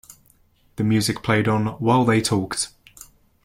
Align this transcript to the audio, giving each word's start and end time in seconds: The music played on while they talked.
The 0.77 0.83
music 0.83 1.21
played 1.21 1.47
on 1.47 1.67
while 1.79 2.05
they 2.05 2.21
talked. 2.21 2.69